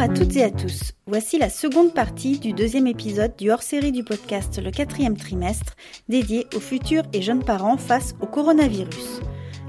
[0.00, 0.92] à toutes et à tous.
[1.06, 5.76] Voici la seconde partie du deuxième épisode du hors-série du podcast Le quatrième trimestre,
[6.08, 9.20] dédié aux futurs et jeunes parents face au coronavirus.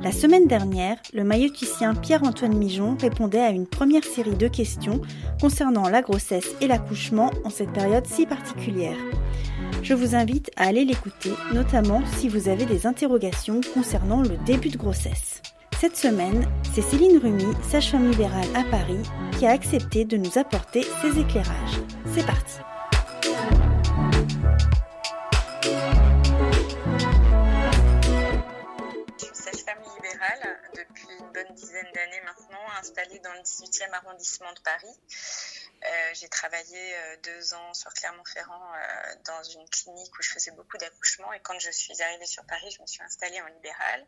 [0.02, 5.02] La semaine dernière, le maïoticien Pierre-Antoine Mijon répondait à une première série de questions
[5.41, 8.98] concernant la grossesse et l'accouchement en cette période si particulière.
[9.84, 14.70] Je vous invite à aller l'écouter, notamment si vous avez des interrogations concernant le début
[14.70, 15.41] de grossesse.
[15.81, 16.45] Cette semaine,
[16.76, 19.02] c'est Céline Rumi, sage-femme libérale à Paris,
[19.39, 21.81] qui a accepté de nous apporter ses éclairages.
[22.13, 22.59] C'est parti
[29.17, 34.53] Je suis sage-femme libérale depuis une bonne dizaine d'années maintenant, installée dans le 18e arrondissement
[34.53, 35.00] de Paris.
[35.84, 40.52] Euh, j'ai travaillé euh, deux ans sur Clermont-Ferrand euh, dans une clinique où je faisais
[40.52, 44.05] beaucoup d'accouchements et quand je suis arrivée sur Paris, je me suis installée en libéral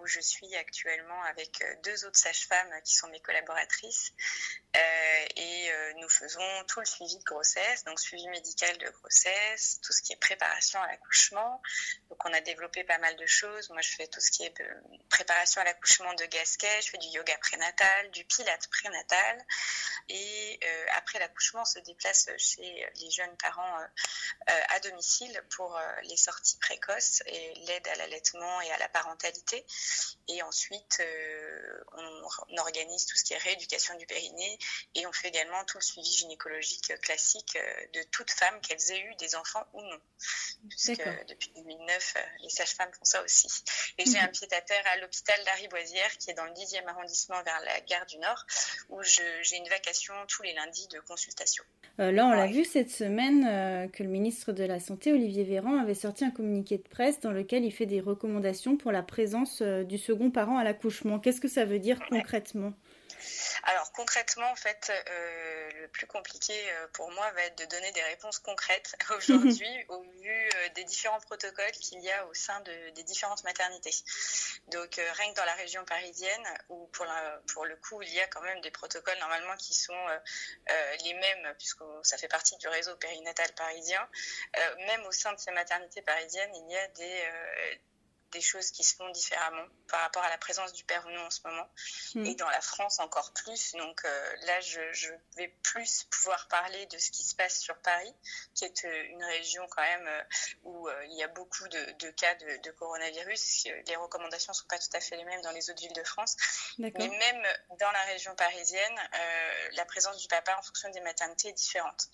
[0.00, 4.12] où je suis actuellement avec deux autres sages-femmes qui sont mes collaboratrices
[5.36, 10.02] et nous faisons tout le suivi de grossesse, donc suivi médical de grossesse, tout ce
[10.02, 11.62] qui est préparation à l'accouchement.
[12.10, 13.70] Donc on a développé pas mal de choses.
[13.70, 14.54] Moi je fais tout ce qui est
[15.08, 19.46] préparation à l'accouchement de gasquet, je fais du yoga prénatal, du pilate prénatal
[20.08, 20.60] et
[20.96, 23.84] après l'accouchement, on se déplace chez les jeunes parents euh,
[24.50, 29.64] euh, à domicile pour les sorties précoces et l'aide à l'allaitement et à la parentalité.
[30.28, 31.02] Et ensuite,
[31.92, 34.58] on, organise tout ce qui est rééducation du périnée
[34.94, 37.58] et on fait également tout le suivi gynécologique classique
[37.92, 40.00] de toute femme, qu'elles aient eu des enfants ou non.
[40.70, 43.48] Puisque depuis 2009, les sages-femmes font ça aussi.
[43.98, 47.80] Et j'ai un pied-à-terre à l'hôpital d'Ariboisière qui est dans le 10e arrondissement vers la
[47.82, 48.44] gare du Nord
[48.88, 51.64] où j'ai une vacation tous les lundi de consultation.
[52.00, 55.44] Euh, là, on l'a vu cette semaine euh, que le ministre de la Santé, Olivier
[55.44, 59.02] Véran, avait sorti un communiqué de presse dans lequel il fait des recommandations pour la
[59.02, 61.20] présence euh, du second parent à l'accouchement.
[61.20, 62.72] Qu'est-ce que ça veut dire concrètement?
[63.64, 67.90] Alors concrètement, en fait, euh, le plus compliqué euh, pour moi va être de donner
[67.92, 72.60] des réponses concrètes aujourd'hui au vu euh, des différents protocoles qu'il y a au sein
[72.60, 73.94] de, des différentes maternités.
[74.68, 77.06] Donc rien que dans la région parisienne, où pour,
[77.52, 80.06] pour le coup, il y a quand même des protocoles normalement qui sont
[81.04, 84.08] les mêmes, puisque ça fait partie du réseau périnatal parisien,
[84.78, 87.80] même au sein de ces maternités parisiennes, il y a des
[88.34, 91.24] des choses qui se font différemment par rapport à la présence du père ou non
[91.24, 91.66] en ce moment.
[92.14, 92.26] Mm.
[92.26, 93.72] Et dans la France encore plus.
[93.76, 94.80] Donc euh, là, je,
[95.36, 98.14] vais plus pouvoir parler de ce qui se passe sur Paris,
[98.54, 100.22] qui est euh, une région quand même euh,
[100.64, 103.68] où il y a beaucoup de, cas de, coronavirus.
[103.86, 106.04] Les recommandations ne sont pas tout à fait les mêmes dans les autres villes de
[106.04, 106.36] France.
[106.78, 107.46] Mais même
[107.78, 109.00] dans la région parisienne,
[109.72, 112.08] la présence du papa en fonction des maternités est différente.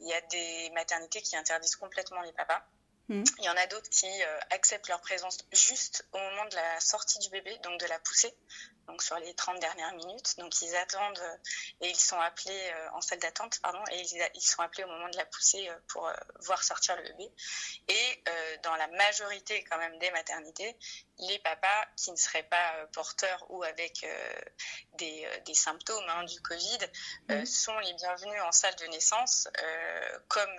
[0.00, 2.62] Il y a des maternités qui interdisent complètement les papas.
[3.08, 3.22] Hmm.
[3.38, 6.80] Il y en a d'autres qui euh, acceptent leur présence juste au moment de la
[6.80, 8.34] sortie du bébé, donc de la poussée,
[8.86, 10.36] donc sur les 30 dernières minutes.
[10.38, 11.36] Donc ils attendent euh,
[11.80, 15.08] et ils sont appelés euh, en salle d'attente, pardon, et ils, sont appelés au moment
[15.08, 17.30] de la poussée pour voir sortir le bébé.
[17.88, 18.24] Et
[18.62, 20.76] dans la majorité quand même des maternités,
[21.18, 24.06] les papas qui ne seraient pas porteurs ou avec
[24.94, 26.78] des, des, symptômes hein, du Covid
[27.28, 27.44] hmm.
[27.44, 29.48] sont les bienvenus en salle de naissance,
[30.28, 30.56] comme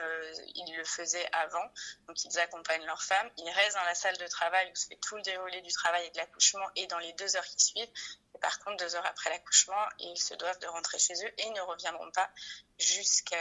[0.56, 1.66] ils le faisaient avant.
[2.08, 4.98] Donc ils accompagnent leurs femmes, ils restent dans la salle de travail où se fait
[4.98, 7.92] tout le déroulé du travail et de l'accouchement et dans les deux heures qui suivent.
[8.36, 11.44] Et par contre, deux heures après l'accouchement, ils se doivent de rentrer chez eux et
[11.48, 12.30] ils ne reviendront pas
[12.78, 13.38] jusqu'à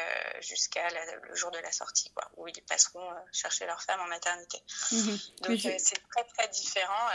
[1.28, 4.62] le jour de la sortie, quoi, où ils passeront euh, chercher leur femme en maternité.
[4.92, 5.18] Mhm.
[5.42, 7.08] Donc euh, c'est très très différent.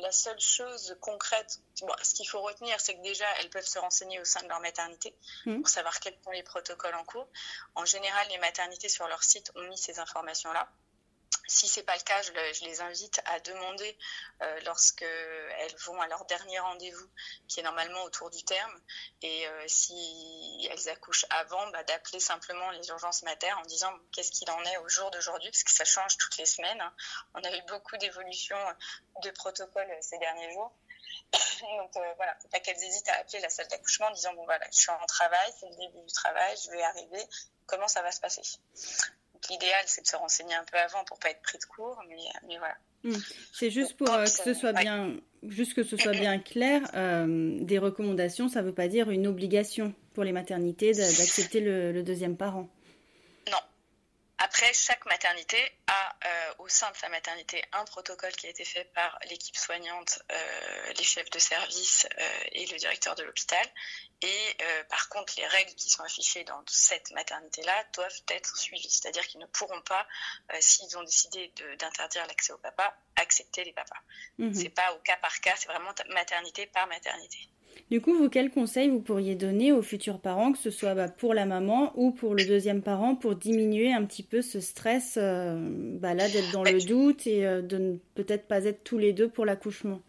[0.00, 1.58] la seule chose concrète,
[2.02, 4.60] ce qu'il faut retenir, c'est que déjà elles peuvent se renseigner au sein de leur
[4.60, 5.16] maternité
[5.46, 5.60] mhm.
[5.60, 7.28] pour savoir quels sont les protocoles en cours.
[7.74, 10.70] En général, les maternités sur leur site ont mis ces informations-là.
[11.48, 13.96] Si c'est pas le cas, je, les invite à demander
[14.42, 17.08] euh, lorsqu'elles vont à leur dernier rendez-vous,
[17.48, 18.80] qui est normalement autour du terme,
[19.22, 24.30] et euh, si elles accouchent avant, bah, d'appeler simplement les urgences maternes en disant qu'est-ce
[24.30, 26.82] qu'il en est au jour d'aujourd'hui, parce que ça change toutes les semaines.
[26.82, 26.92] Hein.
[27.32, 28.62] On a eu beaucoup d'évolutions
[29.22, 30.72] de protocoles ces derniers jours.
[31.62, 34.44] Donc euh, voilà, faut pas qu'elles hésitent à appeler la salle d'accouchement en disant bon
[34.44, 37.26] voilà, je suis en travail, c'est le début du travail, je vais arriver,
[37.66, 38.42] comment ça va se passer?
[39.50, 42.16] L'idéal, c'est de se renseigner un peu avant pour pas être pris de court, mais,
[42.46, 42.76] mais voilà.
[43.04, 43.12] Hmm.
[43.52, 46.82] C'est juste pour euh, que ce soit bien, juste que ce soit bien clair.
[46.94, 52.02] Euh, des recommandations, ça ne veut pas dire une obligation pour les maternités d'accepter le,
[52.02, 52.68] deuxième parent.
[54.38, 55.58] Après, chaque maternité
[55.88, 59.56] a euh, au sein de sa maternité un protocole qui a été fait par l'équipe
[59.56, 60.20] soignante,
[60.96, 62.06] les chefs de service
[62.52, 63.66] et le directeur de l'hôpital.
[64.20, 68.90] Et euh, par contre, les règles qui sont affichées dans cette maternité-là doivent être suivies.
[68.90, 70.06] C'est-à-dire qu'ils ne pourront pas,
[70.52, 74.00] euh, s'ils ont décidé d'interdire l'accès au papa, accepter les papas.
[74.38, 74.54] Ce mhm.
[74.54, 77.38] C'est pas au cas par cas, c'est vraiment maternité par maternité.
[77.90, 81.08] Du coup, vous, quel conseil vous pourriez donner aux futurs parents, que ce soit bah,
[81.08, 85.18] pour la maman ou pour le deuxième parent, pour diminuer un petit peu ce stress,
[85.20, 85.56] euh,
[85.98, 89.12] bah, là, d'être dans le doute et euh, de ne peut-être pas être tous les
[89.12, 90.00] deux pour l'accouchement?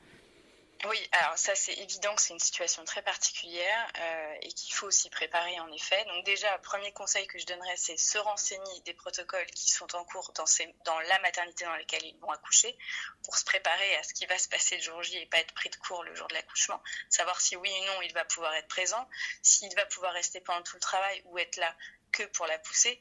[0.88, 4.88] Oui, alors ça c'est évident que c'est une situation très particulière euh, et qu'il faut
[4.88, 6.06] aussi préparer en effet.
[6.06, 10.06] Donc déjà, premier conseil que je donnerais, c'est se renseigner des protocoles qui sont en
[10.06, 10.46] cours dans,
[10.86, 12.78] dans la maternité dans laquelle ils vont accoucher
[13.24, 15.54] pour se préparer à ce qui va se passer le jour J et pas être
[15.54, 16.82] pris de court le jour de l'accouchement.
[17.10, 19.06] Savoir si oui ou non il va pouvoir être présent,
[19.42, 21.76] s'il va pouvoir rester pendant tout le travail ou être là
[22.20, 23.00] que pour la pousser.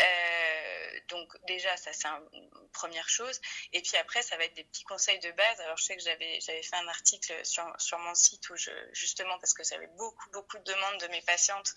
[0.00, 3.40] Euh, donc déjà, ça c'est une première chose.
[3.72, 5.60] Et puis après, ça va être des petits conseils de base.
[5.60, 9.38] Alors je sais que j'avais fait un article sur, sur mon site où je justement
[9.38, 11.74] parce que j'avais beaucoup beaucoup de demandes de mes patientes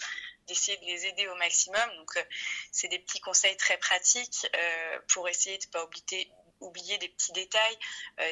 [0.47, 1.95] d'essayer de les aider au maximum.
[1.97, 2.23] Donc euh,
[2.71, 7.31] c'est des petits conseils très pratiques euh, pour essayer de pas oublier oublier des petits
[7.31, 7.79] détails.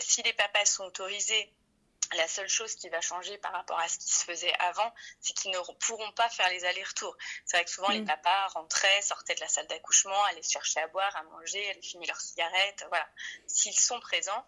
[0.01, 1.54] si les papas sont autorisés
[2.15, 5.33] la seule chose qui va changer par rapport à ce qui se faisait avant, c'est
[5.33, 7.15] qu'ils ne pourront pas faire les allers-retours.
[7.45, 8.06] C'est vrai que souvent les mm.
[8.06, 12.06] papas rentraient, sortaient de la salle d'accouchement, allaient chercher à boire, à manger, allaient fumer
[12.06, 12.86] leurs cigarettes.
[12.89, 13.07] Voilà.
[13.48, 14.45] S'ils sont présents,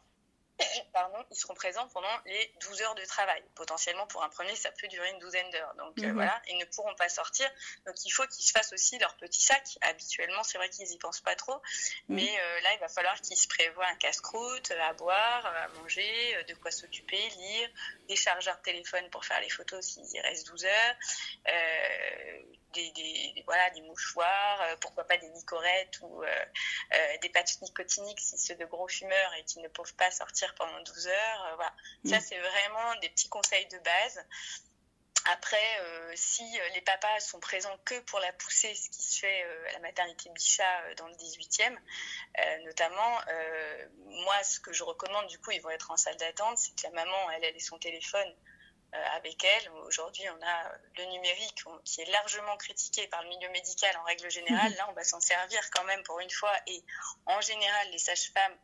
[0.94, 3.44] pardon, ils seront présents pendant les 12 heures de travail.
[3.56, 5.74] Potentiellement, pour un premier, ça peut durer une douzaine d'heures.
[5.76, 6.14] Donc euh, mhm.
[6.14, 7.50] voilà, ils ne pourront pas sortir.
[7.86, 9.64] Donc il faut qu'ils se fassent aussi leur petit sac.
[9.82, 11.56] Habituellement, c'est vrai qu'ils n'y pensent pas trop.
[11.56, 12.16] Mhm.
[12.16, 16.36] Mais euh, là, il va falloir qu'ils se prévoient un casse-croûte, à boire, à manger,
[16.36, 17.70] euh, de quoi s'occuper, lire,
[18.08, 20.96] des chargeurs de téléphone pour faire les photos s'il y reste 12 heures,
[22.74, 26.46] des, voilà, des mouchoirs, euh, pourquoi pas des nicorettes ou euh,
[26.94, 30.54] euh, des patchs nicotiniques si c'est de gros fumeurs et qui ne peuvent pas sortir
[30.56, 31.54] pendant 12 heures.
[31.56, 31.74] voilà.
[32.06, 32.22] Ça, mm.
[32.22, 34.26] c'est vraiment des petits conseils de base.
[35.34, 35.58] Après,
[36.16, 36.44] si
[36.74, 40.30] les papas sont présents que pour la pousser, ce qui se fait à la maternité
[40.30, 41.78] Bichat dans le 18e,
[42.64, 43.20] notamment,
[44.06, 46.84] moi, ce que je recommande, du coup, ils vont être en salle d'attente, c'est que
[46.84, 48.34] la maman, elle, elle ait son téléphone
[48.92, 49.70] avec elle.
[49.86, 54.30] Aujourd'hui, on a le numérique qui est largement critiqué par le milieu médical en règle
[54.30, 54.72] générale.
[54.72, 54.78] Mhm.
[54.78, 56.54] Là, on va s'en servir quand même pour une fois.
[56.68, 56.84] Et
[57.26, 58.58] en général, les sages-femmes,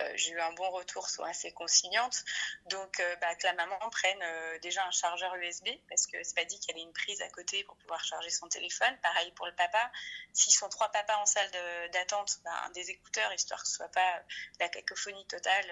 [0.00, 2.24] euh, j'ai eu un bon retour, sont assez conciliantes.
[2.66, 4.22] Donc, euh, bah, que la maman prenne
[4.60, 7.64] déjà un chargeur USB, parce que c'est pas dit qu'elle ait une prise à côté
[7.64, 8.96] pour pouvoir charger son téléphone.
[9.02, 9.90] Pareil pour le papa.
[10.32, 11.50] S'ils sont trois papas en salle
[11.92, 14.22] d'attente, bah, des écouteurs, histoire que ce soit pas
[14.60, 15.66] la cacophonie totale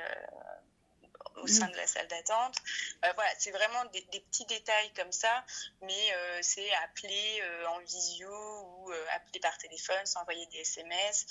[1.37, 2.57] au sein de la salle d'attente.
[3.05, 5.45] Euh, voilà, c'est vraiment des, petits détails comme ça,
[5.83, 11.27] mais euh, c'est appeler euh, en visio ou appeler par téléphone, s'envoyer des SMS.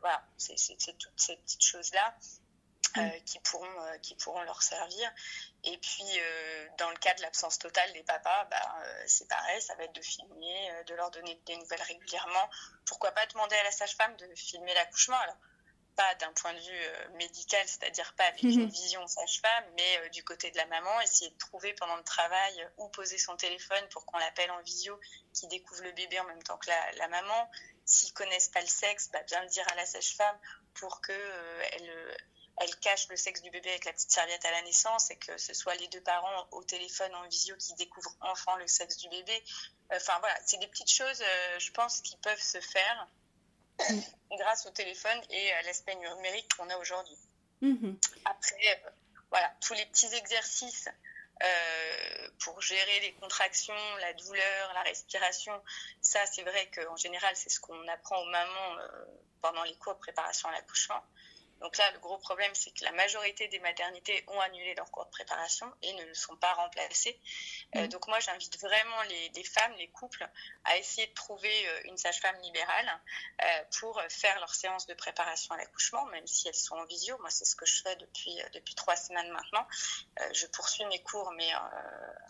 [0.00, 2.14] voilà, c'est toutes ces petites choses-là.
[3.24, 5.10] qui, pourront, qui pourront leur servir.
[5.64, 6.20] Et puis,
[6.76, 10.02] dans le cas de l'absence totale des papas, bah, c'est pareil, ça va être de
[10.02, 12.50] filmer, de leur donner des nouvelles régulièrement.
[12.84, 15.36] Pourquoi pas demander à la sage-femme de filmer l'accouchement Alors,
[15.96, 18.68] pas d'un point de vue euh, médical, c'est-à-dire pas avec une mhm.
[18.68, 22.62] vision sage-femme, mais euh, du côté de la maman, essayer de trouver pendant le travail
[22.62, 24.98] euh, où poser son téléphone pour qu'on l'appelle en visio,
[25.34, 27.50] qui découvre le bébé en même temps que la, maman.
[27.84, 30.38] S'ils connaissent pas le sexe, bah, bien le dire à la sage-femme
[30.74, 31.12] pour que
[31.72, 32.16] elle,
[32.58, 35.36] elle cache le sexe du bébé avec la petite serviette à la naissance et que
[35.36, 39.08] ce soit les deux parents au téléphone en visio qui découvrent enfin le sexe du
[39.08, 39.44] bébé.
[39.92, 41.22] Enfin voilà, c'est des petites choses,
[41.58, 43.08] je pense, qui peuvent se faire
[44.38, 47.18] grâce au téléphone et à l'aspect numérique qu'on a aujourd'hui.
[47.60, 47.98] Mhm.
[48.24, 48.90] Après, euh,
[49.30, 50.88] voilà, tous les petits exercices
[51.42, 55.52] euh, pour gérer les contractions, la douleur, la respiration,
[56.00, 59.04] ça c'est vrai qu'en général c'est ce qu'on apprend aux mamans euh,
[59.40, 61.02] pendant les cours de préparation à l'accouchement.
[61.62, 65.04] Donc là, le gros problème, c'est que la majorité des maternités ont annulé leur cours
[65.04, 67.20] de préparation et ne le sont pas remplacées.
[67.76, 67.88] Euh, mmh.
[67.88, 69.02] donc moi, j'invite vraiment
[69.34, 70.28] les, femmes, les couples,
[70.64, 73.00] à essayer de trouver euh, une sage-femme libérale
[73.42, 73.46] euh,
[73.78, 77.16] pour faire leur séance de préparation à l'accouchement, même si elles sont en visio.
[77.18, 79.66] Moi, c'est ce que je fais depuis, depuis trois semaines maintenant.
[80.32, 81.50] je poursuis mes cours, mais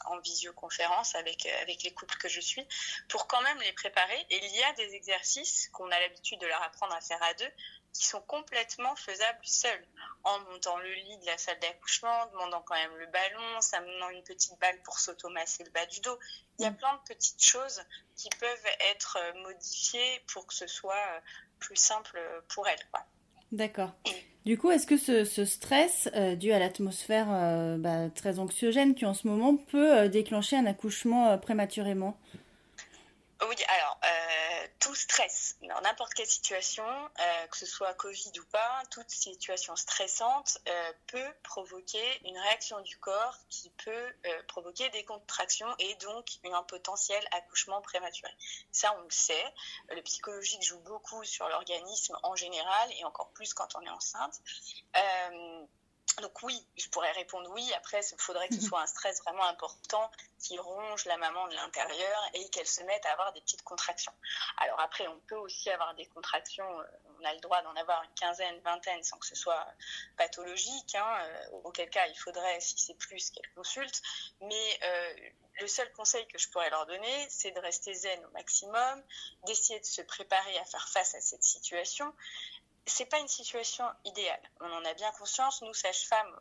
[0.05, 2.67] en visioconférence avec, avec les couples que je suis,
[3.09, 4.27] pour quand même les préparer.
[4.29, 7.33] Et il y a des exercices qu'on a l'habitude de leur apprendre à faire à
[7.35, 7.53] deux,
[7.93, 9.87] qui sont complètement faisables seuls,
[10.25, 14.23] en montant le lit de la salle d'accouchement, demandant quand même le ballon, s'amenant une
[14.23, 16.19] petite balle pour s'automasser le bas du dos.
[16.59, 16.77] Il y a mm.
[16.77, 17.83] plein de petites choses
[18.17, 21.21] qui peuvent être euh, modifiées pour que ce soit euh,
[21.59, 22.19] plus simple
[22.49, 22.89] pour elles.
[23.51, 23.93] D'accord.
[24.47, 27.27] Du coup, est-ce que ce, stress euh, dû à l'atmosphère
[27.79, 32.19] bah, très anxiogène qui en ce moment peut déclencher un accouchement prématurément?
[33.49, 38.45] Oui, alors, euh, tout stress, dans n'importe quelle situation, euh, que ce soit Covid ou
[38.47, 44.15] pas, toute situation stressante euh, peut provoquer une réaction du corps qui peut
[44.49, 48.33] provoquer des contractions et donc un potentiel accouchement prématuré.
[48.71, 49.55] Ça, on le sait.
[49.89, 54.41] Le psychologique joue beaucoup sur l'organisme en général et encore plus quand on est enceinte.
[56.21, 57.73] Donc oui, je pourrais répondre oui.
[57.75, 61.55] Après, il faudrait que ce soit un stress vraiment important qui ronge la maman de
[61.55, 64.13] l'intérieur et qu'elle se mette à avoir des petites contractions.
[64.59, 66.81] Alors après, on peut aussi avoir des contractions.
[66.81, 66.85] Euh,
[67.21, 69.67] on a le droit d'en avoir une quinzaine, vingtaine, sans que ce soit
[70.17, 70.95] pathologique.
[70.95, 74.03] Hein, euh, auquel cas, il faudrait, si c'est plus, qu'elle consulte.
[74.41, 75.15] Mais euh,
[75.61, 79.03] le seul conseil que je pourrais leur donner, c'est de rester zen au maximum,
[79.47, 82.13] d'essayer de se préparer à faire face à cette situation
[82.87, 84.43] c'est pas une situation idéale.
[84.61, 85.63] On en a bien conscience.
[85.63, 86.41] Nous, sages-femmes,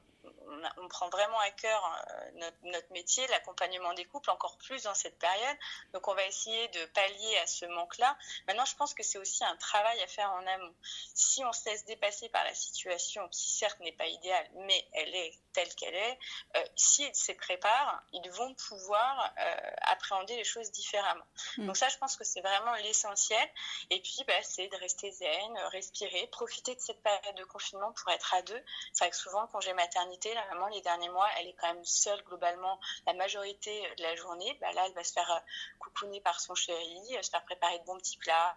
[0.78, 5.18] on, prend vraiment à cœur euh, notre, métier, l'accompagnement des couples, encore plus dans cette
[5.18, 5.58] période.
[5.94, 8.18] Donc, on va essayer de pallier à ce manque-là.
[8.48, 10.76] Maintenant, je pense que c'est aussi un travail à faire en amont.
[11.14, 15.16] Si on se laisse dépasser par la situation, qui certes n'est pas idéale, mais elle
[15.16, 16.20] est telle qu'elle est,
[16.56, 21.26] euh, s'ils se préparent, ils vont pouvoir euh, appréhender les choses différemment.
[21.58, 21.68] Mm.
[21.68, 23.50] Donc ça, je pense que c'est vraiment l'essentiel.
[23.90, 28.12] Et puis, bah, c'est de rester zen, respirer, profiter de cette période de confinement pour
[28.12, 28.64] être à deux.
[28.94, 30.34] C'est vrai que souvent, j'ai maternité,
[30.72, 34.58] les derniers mois, elle est quand même seule globalement la majorité de la journée.
[34.62, 35.40] Bah, là, elle va se faire euh,
[35.80, 38.56] coucouner par son chéri, se faire préparer de bons petits plats.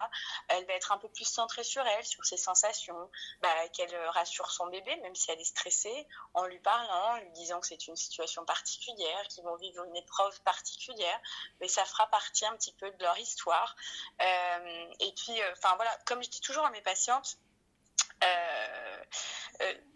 [0.49, 3.11] Elle va être un peu plus centrée sur elle, sur ses sensations,
[3.41, 7.31] bah, qu'elle rassure son bébé, même si elle est stressée, en lui parle en lui
[7.33, 11.21] disant que c'est une situation particulière, qu'ils vont vivre une épreuve particulière,
[11.61, 13.77] mais ça fera partie un petit peu de leur histoire.
[14.21, 17.39] Euh, et puis, euh, enfin voilà, comme je dis toujours à mes patientes,
[18.23, 18.84] euh,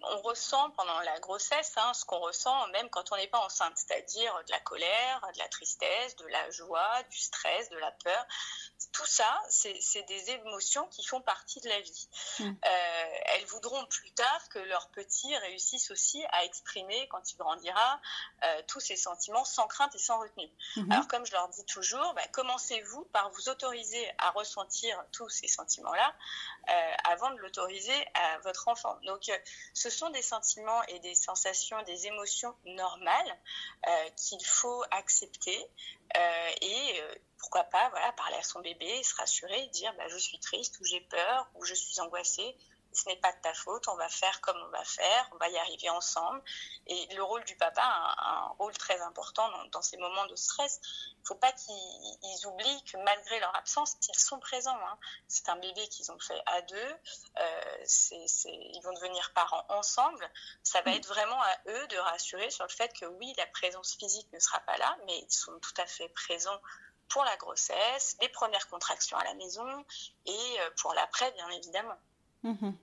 [0.02, 3.76] on ressent pendant la grossesse hein, ce qu'on ressent même quand on n'est pas enceinte,
[3.76, 8.26] c'est-à-dire de la colère, de la tristesse, de la joie, du stress, de la peur
[8.92, 12.08] tout ça, c'est des émotions qui font partie de la vie.
[12.38, 12.44] Mm.
[12.44, 18.00] Euh, elles voudront plus tard que leur petit réussisse aussi à exprimer, quand il grandira,
[18.44, 20.50] euh, tous ces sentiments sans crainte et sans retenue.
[20.76, 20.92] Mm-hmm.
[20.92, 25.48] Alors, comme je leur dis toujours, bah, commencez-vous par vous autoriser à ressentir tous ces
[25.48, 26.14] sentiments-là
[26.70, 28.96] euh, avant de l'autoriser à votre enfant.
[29.04, 29.30] Donc,
[29.74, 33.38] ce sont des sentiments et des sensations, des émotions normales
[34.16, 35.58] qu'il faut accepter
[36.60, 37.02] et
[37.38, 40.84] pourquoi pas voilà, parler à son bébé, se rassurer, dire bah, je suis triste ou
[40.84, 42.56] j'ai peur ou je suis angoissée.
[42.92, 45.48] Ce n'est pas de ta faute, on va faire comme on va faire, on va
[45.48, 46.42] y arriver ensemble.
[46.86, 50.80] Et le rôle du papa a un, rôle très important dans, ces moments de stress.
[50.84, 54.80] Il ne faut pas qu'ils oublient que malgré leur absence, ils sont présents.
[54.86, 54.98] Hein.
[55.28, 56.96] C'est un bébé qu'ils ont fait à deux.
[57.38, 57.84] Euh,
[58.46, 60.28] ils vont devenir parents ensemble.
[60.62, 60.94] Ça va mm.
[60.94, 64.40] être vraiment à eux de rassurer sur le fait que oui, la présence physique ne
[64.40, 66.60] sera pas là, mais ils sont tout à fait présents
[67.08, 69.84] pour la grossesse, les premières contractions à la maison
[70.26, 71.98] et euh, pour l'après, bien évidemment.
[72.42, 72.76] Mhm.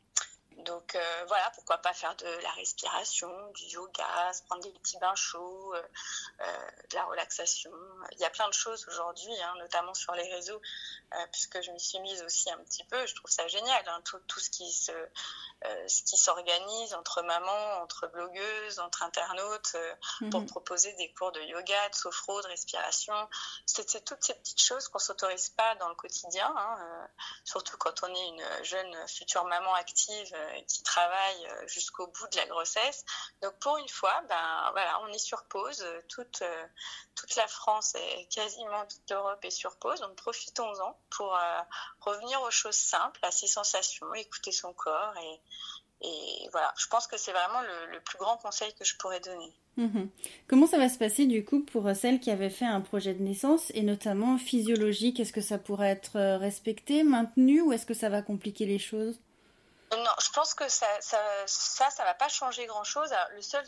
[0.65, 4.97] Donc euh, voilà, pourquoi pas faire de la respiration, du yoga, se prendre des petits
[4.97, 5.81] bains chauds, euh,
[6.89, 7.71] de la relaxation.
[8.11, 10.61] Il y a plein de choses aujourd'hui, hein, notamment sur les réseaux,
[11.31, 13.05] puisque je m'y suis mise aussi un petit peu.
[13.05, 14.91] Je trouve ça génial, hein, tout, tout, ce qui se
[15.63, 20.47] euh, ce qui s'organise entre mamans, entre blogueuses, entre internautes, euh, pour mhm.
[20.47, 23.15] proposer des cours de yoga, de sophro, de respiration.
[23.65, 27.07] C'est toutes ces petites choses qu'on s'autorise pas dans le quotidien, hein, euh,
[27.45, 32.45] surtout quand on est une jeune future maman active qui travaille jusqu'au bout de la
[32.47, 33.03] grossesse.
[33.41, 35.85] Donc pour une fois, ben voilà, on est sur pause.
[36.09, 36.43] Toute
[37.15, 39.99] toute la France et quasiment toute l'Europe est sur pause.
[40.01, 41.37] Donc profitons-en pour
[42.01, 45.41] revenir aux choses simples, à ses sensations, écouter son corps et
[46.01, 49.53] et voilà, je pense que c'est vraiment le, plus grand conseil que je pourrais donner.
[49.77, 50.09] Mhm.
[50.47, 53.23] Comment ça va se passer du coup pour celles qui avaient fait un projet de
[53.23, 55.19] naissance et notamment physiologique?
[55.19, 58.79] Est-ce que ça pourrait être euh, respecté, maintenu ou est-ce que ça va compliquer les
[58.79, 59.19] choses?
[59.91, 63.13] Non, je pense que ça, ça, ça, ça va pas changer grand-chose.
[63.31, 63.65] Le seul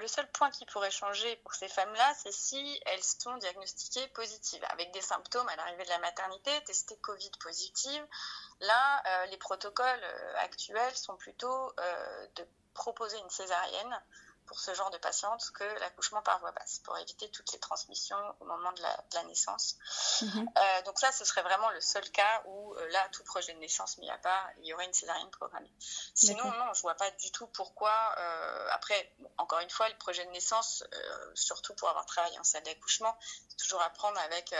[0.00, 4.64] le seul point qui pourrait changer pour ces femmes-là, c'est si elles sont diagnostiquées positives,
[4.70, 8.06] avec des symptômes à l'arrivée de la maternité, testées Covid positive.
[8.60, 14.02] Là, euh, les protocoles euh, actuels sont plutôt euh, de proposer une césarienne
[14.46, 18.16] pour ce genre de patiente que l'accouchement par voie basse, pour éviter toutes les transmissions
[18.40, 19.76] au moment de la, naissance.
[20.22, 20.50] Mhm.
[20.56, 23.58] Euh, donc ça, ce serait vraiment le seul cas où euh, là, tout projet de
[23.58, 25.72] naissance mis à part, il y aurait une césarienne programmée.
[26.14, 27.92] Sinon, non, je vois pas du tout pourquoi.
[28.18, 30.84] Euh, après, encore une fois, le projet de naissance,
[31.34, 33.16] surtout pour avoir travaillé en salle d'accouchement,
[33.48, 34.54] c'est toujours à prendre avec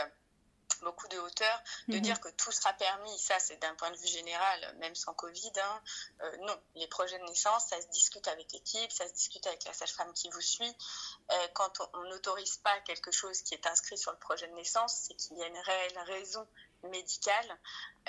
[0.81, 2.01] beaucoup de hauteur, de mhm.
[2.01, 5.51] dire que tout sera permis, ça c'est d'un point de vue général, même sans Covid,
[5.61, 5.81] hein,
[6.21, 6.59] euh, non.
[6.75, 10.11] Les projets de naissance, ça se discute avec l'équipe, ça se discute avec la sage-femme
[10.13, 10.75] qui vous suit.
[11.31, 15.05] Euh, quand on n'autorise pas quelque chose qui est inscrit sur le projet de naissance,
[15.07, 16.47] c'est qu'il y a une réelle raison
[16.83, 17.59] médicale,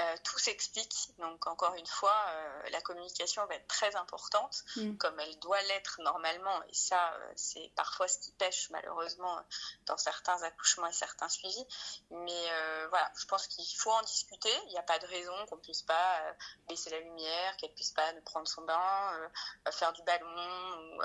[0.00, 1.10] euh, tout s'explique.
[1.18, 4.96] Donc, encore une fois, euh, la communication va être très importante, mm.
[4.96, 6.62] comme elle doit l'être normalement.
[6.64, 9.40] Et ça, euh, c'est parfois ce qui pêche, malheureusement,
[9.86, 11.66] dans certains accouchements et certains suivis.
[12.10, 12.44] Mais
[12.90, 14.52] voilà, je pense qu'il faut en discuter.
[14.66, 16.34] Il n'y a pas de raison qu'on ne puisse pas
[16.68, 19.30] baisser la lumière, qu'elle ne puisse pas prendre son bain,
[19.70, 20.98] faire du ballon.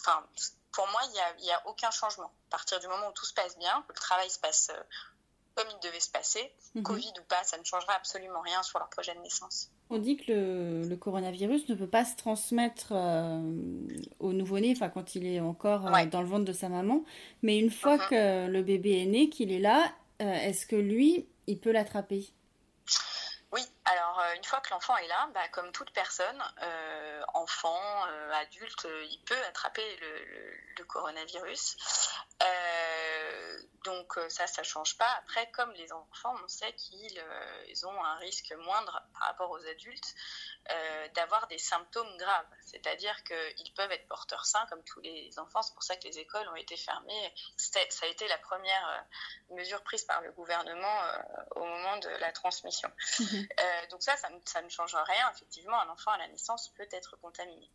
[0.00, 0.26] Enfin,
[0.72, 2.32] pour moi, il n'y a, a, aucun changement.
[2.48, 4.70] À partir du moment où tout se passe bien, que le travail se passe
[5.56, 6.52] comme il devait se passer.
[6.74, 6.82] Mhm.
[6.82, 9.70] Covid ou pas, ça ne changera absolument rien sur leur projet de naissance.
[9.88, 13.40] On dit que le, coronavirus ne peut pas se transmettre euh,
[14.18, 17.04] au nouveau-né, enfin quand il est encore euh, dans le ventre de sa maman,
[17.42, 18.08] mais une fois mhm.
[18.08, 22.28] que le bébé est né, qu'il est là, euh, est-ce que lui, il peut l'attraper?
[23.52, 26.42] Oui, alors une fois que l'enfant est là, bah, comme toute personne,
[27.32, 27.80] enfant,
[28.34, 31.76] adulte, il peut attraper le, coronavirus.
[33.86, 35.08] Donc euh, ça, ça change pas.
[35.18, 39.64] Après, comme les enfants, on sait qu'ils euh, ont un risque moindre par rapport aux
[39.64, 40.14] adultes
[40.70, 42.46] euh, d'avoir des symptômes graves.
[42.64, 45.62] C'est-à-dire qu'ils peuvent être porteurs sains comme tous les enfants.
[45.62, 47.34] C'est pour ça que les écoles ont été fermées.
[47.56, 49.06] Ça a été la première
[49.50, 50.98] mesure prise par le gouvernement
[51.54, 52.90] au moment de la transmission.
[53.20, 53.46] Mhm.
[53.90, 55.30] donc ça, ça, ça, ne change rien.
[55.32, 57.70] Effectivement, un enfant à la naissance peut être contaminé.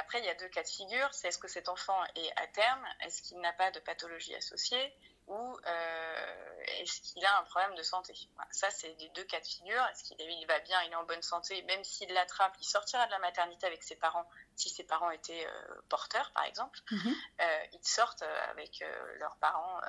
[0.00, 1.08] après, il y a deux cas de figure.
[1.12, 2.84] C'est est-ce que cet enfant est à terme?
[3.02, 4.92] Est-ce qu'il n'a pas de pathologie associée?
[5.30, 8.12] Ou euh, est-ce qu'il a un problème de santé
[8.50, 9.82] Ça, c'est les deux cas de figure.
[9.92, 13.12] Est-ce qu'il va bien, il est en bonne santé, même s'il l'attrape, il sortira de
[13.12, 16.80] la maternité avec ses parents, si ses parents étaient euh, porteurs, par exemple.
[16.90, 17.14] Mhm.
[17.40, 18.84] Euh, ils sortent avec
[19.18, 19.80] leurs parents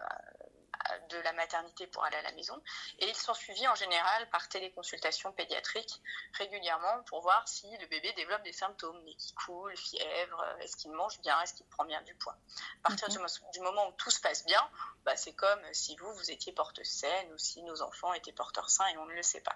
[1.10, 2.62] de la maternité pour aller à la maison.
[3.00, 6.02] Et ils sont suivis en général par téléconsultation pédiatrique
[6.34, 10.92] régulièrement pour voir si le bébé développe des symptômes, nez qui coule, fièvre, est-ce qu'il
[10.92, 12.38] mange bien, est-ce qu'il prend bien du poids?
[12.84, 13.20] À partir du,
[13.60, 14.70] moment où tout se passe bien,
[15.04, 18.70] bah, c'est comme si vous, vous étiez porteuse saine ou si nos enfants étaient porteurs
[18.70, 19.56] sains et on ne le sait pas.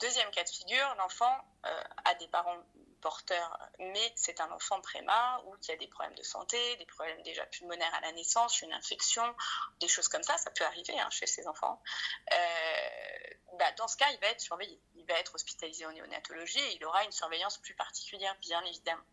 [0.00, 2.58] Deuxième cas de figure, l'enfant euh, a des parents
[3.02, 7.22] porteur, mais c'est un enfant préma ou qui a des problèmes de santé, des problèmes
[7.22, 9.24] déjà pulmonaires à la naissance, une infection,
[9.80, 11.82] des choses comme ça, ça peut arriver hein, chez ces enfants.
[12.32, 12.36] Euh,
[13.58, 14.80] bah, dans ce cas, il va être surveillé.
[14.94, 19.04] Il va être hospitalisé en néonatologie et il aura une surveillance plus particulière, bien évidemment.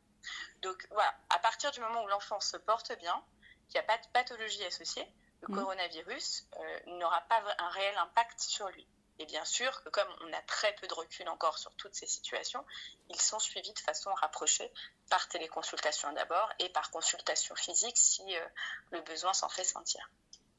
[0.62, 3.22] Donc voilà, à partir du moment où l'enfant se porte bien,
[3.68, 5.08] qu'il n'y a pas de pathologie associée,
[5.42, 5.58] le mmh.
[5.58, 8.88] coronavirus euh, n'aura pas un réel impact sur lui.
[9.20, 12.08] Et bien sûr que comme on a très peu de recul encore sur toutes ces
[12.08, 12.66] situations,
[13.10, 14.72] ils sont suivis de façon rapprochée
[15.10, 18.46] par téléconsultation d'abord et par consultation physique si euh,
[18.92, 20.10] le besoin s'en fait sentir.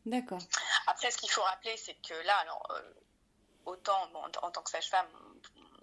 [0.04, 0.40] D'accord.
[0.86, 2.82] Après, ce qu'il faut rappeler, c'est que là, alors, euh,
[3.64, 5.08] autant en tant que sage-femme,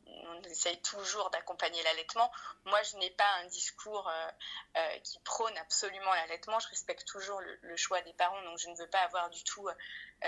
[0.05, 2.31] on, essaye toujours d'accompagner l'allaitement.
[2.65, 6.59] Moi, je n'ai pas un discours euh, qui prône absolument l'allaitement.
[6.59, 9.43] Je respecte toujours le, le, choix des parents, donc je ne veux pas avoir du
[9.43, 9.67] tout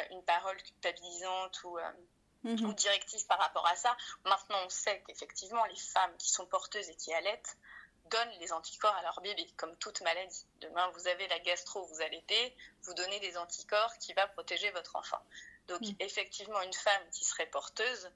[0.09, 1.77] une parole culpabilisante ou
[2.43, 2.65] Mhm.
[2.65, 3.95] ou directive par rapport à ça.
[4.23, 7.57] Maintenant, on sait qu'effectivement, les femmes qui sont porteuses et qui allaitent
[8.05, 10.45] donnent les anticorps à leur bébé, comme toute maladie.
[10.61, 14.95] Demain, vous avez la gastro, vous allaitez, vous donnez des anticorps qui va protéger votre
[14.95, 15.21] enfant.
[15.67, 15.95] Donc, mhm.
[15.99, 18.09] effectivement, une femme qui serait porteuse,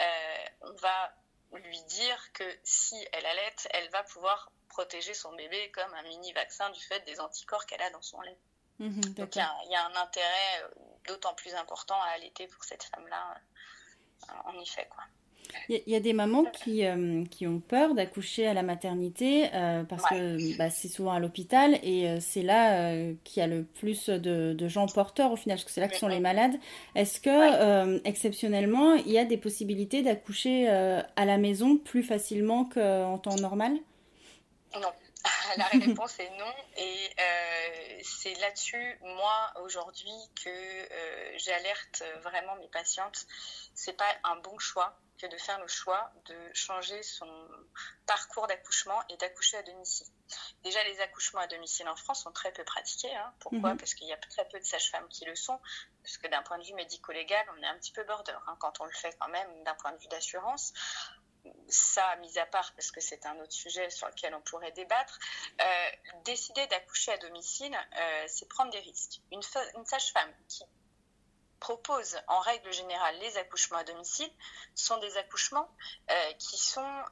[0.00, 1.14] euh, on va
[1.52, 6.32] lui dire que si elle allaite, elle va pouvoir protéger son bébé comme un mini
[6.32, 8.38] vaccin du fait des anticorps qu'elle a dans son lait.
[8.78, 10.68] Mhm, Donc, il y, a un intérêt euh,
[11.06, 13.36] d'autant plus important à allaiter pour cette femme-là
[14.44, 14.86] en effet.
[14.90, 15.04] Quoi.
[15.68, 19.84] Il y, a des mamans qui, euh, qui ont peur d'accoucher à la maternité euh,
[19.84, 22.92] parce que bah, c'est souvent à l'hôpital et euh, c'est là
[23.24, 25.88] qu'il y a le plus de, de, gens porteurs au final, parce que c'est là
[25.88, 26.54] que sont les malades.
[26.94, 33.18] Est-ce que, exceptionnellement, il y a des possibilités d'accoucher à la maison plus facilement qu'en
[33.18, 33.72] temps normal?
[34.74, 34.88] Non.
[35.56, 36.54] La réponse est non.
[36.76, 43.26] Et euh, c'est là-dessus, moi, aujourd'hui, que euh, j'alerte vraiment mes patientes.
[43.74, 47.28] C'est pas un bon choix que de faire le choix de changer son
[48.06, 50.06] parcours d'accouchement et d'accoucher à domicile.
[50.64, 53.14] Déjà, les accouchements à domicile en France sont très peu pratiqués.
[53.14, 53.32] Hein.
[53.40, 53.72] Pourquoi?
[53.72, 53.76] Mhm.
[53.76, 55.58] Parce qu'il y a très peu de sages-femmes qui le sont.
[56.02, 58.80] Parce que d'un point de vue médico-légal, on est un petit peu border hein, quand
[58.80, 60.72] on le fait quand même d'un point de vue d'assurance
[61.68, 65.18] ça, mis à part, parce que c'est un autre sujet sur lequel on pourrait débattre,
[65.60, 65.90] euh,
[66.24, 69.20] décider d'accoucher à domicile, euh, c'est prendre des risques.
[69.32, 70.64] Une, sage-femme qui
[71.58, 74.30] propose en règle générale les accouchements à domicile
[74.74, 75.68] sont des accouchements
[76.10, 77.04] euh, qui, sont,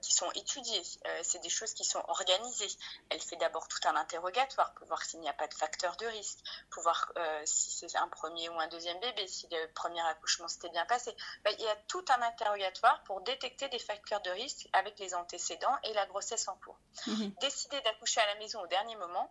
[0.00, 0.82] qui sont étudiés.
[1.22, 2.68] c'est des choses qui sont organisées.
[3.08, 6.06] Elle fait d'abord tout un interrogatoire pour voir s'il n'y a pas de facteur de
[6.06, 6.38] risque,
[6.70, 7.12] pour voir
[7.44, 11.14] si c'est un premier ou un deuxième bébé, si le premier accouchement s'était bien passé.
[11.44, 15.14] Ben, il y a tout un interrogatoire pour détecter des facteurs de risque avec les
[15.14, 16.78] antécédents et la grossesse en cours.
[17.06, 17.32] Mhm.
[17.40, 19.30] Décider d'accoucher à la maison au dernier moment,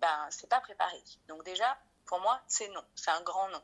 [0.00, 1.02] ben, c'est pas préparé.
[1.28, 3.62] Donc déjà, pour moi, c'est non, c'est un grand non.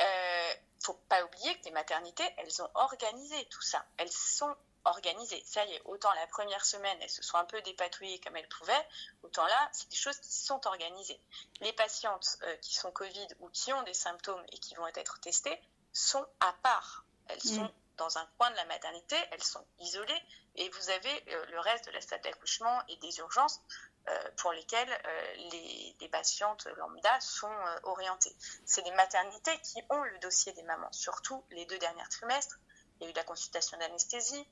[0.00, 3.84] Euh, faut pas oublier que les maternités, elles ont organisé tout ça.
[3.96, 5.42] Elles sont organisées.
[5.46, 8.48] Ça y est, autant la première semaine, elles se sont un peu dépatouillées comme elles
[8.48, 8.88] pouvaient,
[9.22, 11.20] autant là, c'est des choses qui sont organisées.
[11.60, 15.20] Les patientes euh, qui sont Covid ou qui ont des symptômes et qui vont être
[15.20, 15.60] testées
[15.92, 17.04] sont à part.
[17.28, 17.56] Elles mm.
[17.56, 20.22] sont dans un coin de la maternité, elles sont isolées
[20.56, 23.60] et vous avez euh, le reste de la salle d'accouchement et des urgences
[24.08, 28.34] euh, pour lesquelles euh, les, les, patientes lambda sont orientées.
[28.64, 32.58] C'est des maternités qui ont le dossier des mamans, surtout les deux derniers trimestres.
[32.98, 34.48] Il y a eu la consultation d'anesthésie,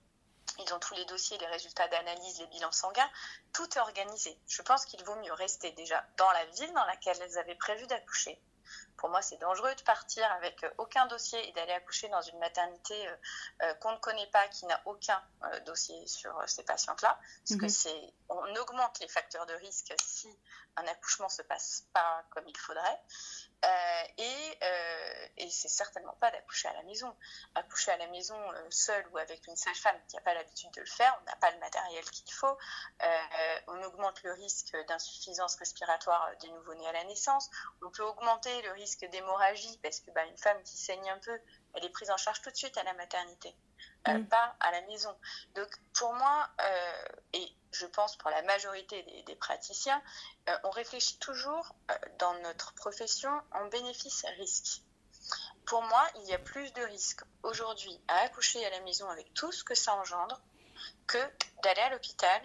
[0.59, 3.11] ils ont tous les dossiers, les résultats d'analyse, les bilans sanguins,
[3.53, 4.39] tout est organisé.
[4.49, 7.87] Je pense qu'il vaut mieux rester déjà dans la ville dans laquelle elles avaient prévu
[7.87, 8.41] d'accoucher,
[8.97, 12.39] pour moi, c'est dangereux de partir avec euh, aucun dossier et d'aller accoucher dans une
[12.39, 13.17] maternité euh,
[13.63, 15.23] euh, qu'on ne connaît pas, qui n'a aucun
[15.65, 17.71] dossier sur ces patientes-là, parce que mhm.
[17.71, 20.29] c'est, on augmente les facteurs de risque si
[20.77, 23.01] un accouchement se passe pas comme il faudrait.
[24.17, 24.59] Et,
[25.37, 27.15] et c'est certainement pas d'accoucher à la maison.
[27.55, 28.37] Accoucher à la maison
[28.71, 31.51] seul ou avec une sage-femme qui n'a pas l'habitude de le faire, on n'a pas
[31.51, 32.59] le matériel qu'il faut.
[33.69, 37.51] on augmente le risque d'insuffisance respiratoire des nouveau-nés à la naissance.
[37.83, 41.39] On peut augmenter le risque d'hémorragie, parce que bah, une femme qui saigne un peu,
[41.75, 43.55] elle est prise en charge tout de suite à la maternité,
[44.07, 44.27] euh, mm.
[44.27, 45.15] pas à la maison.
[45.55, 50.01] Donc pour moi, euh, et je pense pour la majorité des, praticiens,
[50.49, 51.75] euh, on réfléchit toujours
[52.19, 54.83] dans notre profession en bénéfice-risque.
[55.67, 59.35] Pour moi, il y a plus de risques aujourd'hui à accoucher à la maison avec
[59.35, 60.41] tout ce que ça engendre
[61.07, 61.19] que
[61.63, 62.41] d'aller à l'hôpital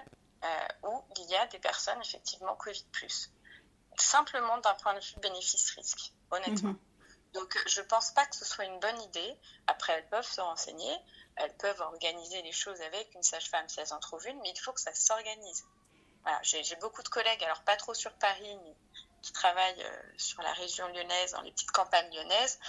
[0.84, 2.86] où il y a des personnes effectivement Covid
[3.98, 6.72] simplement d'un point de vue bénéfice-risque, honnêtement.
[6.72, 6.80] Mhm.
[7.34, 9.40] Donc, je ne pense pas que ce soit une bonne idée.
[9.68, 10.96] Après, elles peuvent se renseigner,
[11.36, 14.60] elles peuvent organiser les choses avec une sage-femme si elles en trouvent une, mais il
[14.60, 15.64] faut que ça s'organise.
[16.24, 18.58] Voilà, j'ai beaucoup de collègues, alors pas trop sur Paris,
[19.24, 22.60] qui travaillent euh, sur la région lyonnaise, dans les petites campagnes lyonnaises,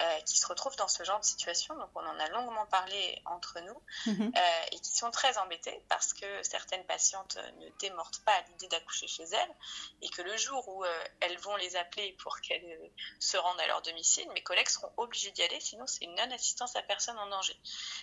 [0.00, 1.76] euh, qui se retrouvent dans ce genre de situation.
[1.76, 4.32] Donc on en a longuement parlé entre nous mhm.
[4.34, 8.68] euh, et qui sont très embêtés parce que certaines patientes ne démordent pas à l'idée
[8.68, 9.54] d'accoucher chez elles
[10.02, 10.84] et que le jour où
[11.20, 15.32] elles vont les appeler pour qu'elles se rendent à leur domicile, mes collègues seront obligés
[15.32, 17.58] d'y aller, sinon c'est une non-assistance à personne en danger.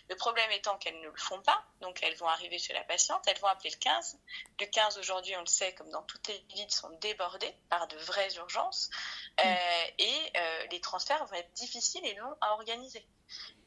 [0.10, 3.24] Le problème étant qu'elles ne le font pas, donc elles vont arriver chez la patiente,
[3.28, 4.20] elles vont appeler le 15.
[4.60, 7.98] Le 15 aujourd'hui, on le sait, comme dans toutes les villes, sont débordés par de
[8.06, 8.90] vraies urgences
[9.40, 9.94] euh, mm.
[10.00, 13.06] et euh, les transferts vont être difficiles et longs à organiser.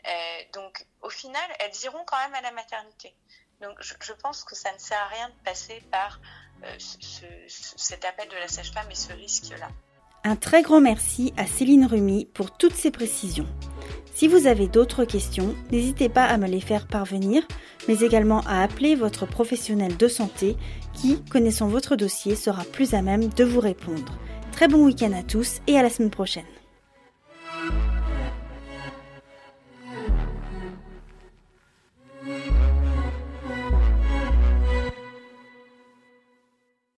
[0.06, 0.10] Euh,
[0.52, 3.14] donc au final, elles iront quand même à la maternité.
[3.60, 6.20] Donc je, pense que ça ne sert à rien de passer par
[7.46, 9.68] cet appel de la sage-femme et ce risque-là.
[10.24, 13.46] Un très grand merci à Céline Rumi pour toutes ces précisions.
[14.14, 17.42] Si vous avez d'autres questions, n'hésitez pas à me les faire parvenir,
[17.88, 20.56] mais également à appeler votre professionnel de santé
[20.92, 24.16] qui, connaissant votre dossier, sera plus à même de vous répondre.
[24.52, 26.44] Très bon week-end à tous et à la semaine prochaine.